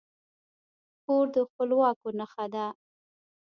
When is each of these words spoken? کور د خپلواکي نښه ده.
کور 1.03 1.25
د 1.35 1.37
خپلواکي 1.49 2.09
نښه 2.19 2.45
ده. 2.53 2.65